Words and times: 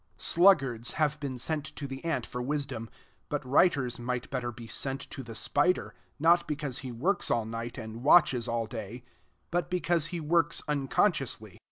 Sluggards 0.17 0.93
have 0.93 1.19
been 1.19 1.37
sent 1.37 1.63
to 1.75 1.85
the 1.85 2.03
ant 2.03 2.25
for 2.25 2.41
wisdom; 2.41 2.89
but 3.29 3.45
writers 3.45 3.99
might 3.99 4.31
better 4.31 4.51
be 4.51 4.65
sent 4.67 4.99
to 5.11 5.21
the 5.21 5.35
spider, 5.35 5.93
not 6.17 6.47
because 6.47 6.79
he 6.79 6.91
works 6.91 7.29
all 7.29 7.45
night, 7.45 7.77
and 7.77 8.01
watches 8.03 8.47
all 8.47 8.65
day, 8.65 9.03
but 9.51 9.69
because 9.69 10.07
he 10.07 10.19
works 10.19 10.63
unconsciously. 10.67 11.59